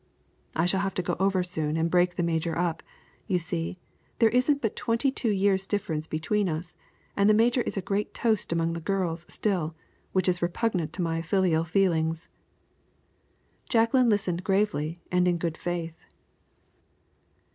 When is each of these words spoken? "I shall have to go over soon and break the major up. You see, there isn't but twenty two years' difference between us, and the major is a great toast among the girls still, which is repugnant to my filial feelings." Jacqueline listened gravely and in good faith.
"I 0.55 0.65
shall 0.65 0.79
have 0.79 0.95
to 0.95 1.03
go 1.03 1.15
over 1.19 1.43
soon 1.43 1.77
and 1.77 1.91
break 1.91 2.15
the 2.15 2.23
major 2.23 2.57
up. 2.57 2.81
You 3.27 3.37
see, 3.37 3.77
there 4.17 4.31
isn't 4.31 4.59
but 4.59 4.75
twenty 4.75 5.11
two 5.11 5.29
years' 5.29 5.67
difference 5.67 6.07
between 6.07 6.49
us, 6.49 6.75
and 7.15 7.29
the 7.29 7.35
major 7.35 7.61
is 7.61 7.77
a 7.77 7.83
great 7.83 8.11
toast 8.15 8.51
among 8.51 8.73
the 8.73 8.79
girls 8.81 9.27
still, 9.29 9.75
which 10.11 10.27
is 10.27 10.41
repugnant 10.41 10.91
to 10.93 11.03
my 11.03 11.21
filial 11.21 11.65
feelings." 11.65 12.29
Jacqueline 13.69 14.09
listened 14.09 14.43
gravely 14.43 14.97
and 15.11 15.27
in 15.27 15.37
good 15.37 15.55
faith. 15.55 16.03